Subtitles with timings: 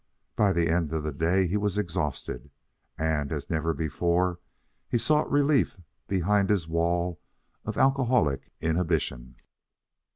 [0.35, 2.49] By the end of the day he was exhausted,
[2.97, 4.39] and, as never before,
[4.89, 5.77] he sought relief
[6.07, 7.21] behind his wall
[7.65, 9.35] of alcoholic inhibition.